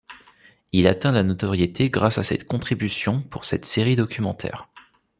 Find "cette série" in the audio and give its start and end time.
3.45-3.95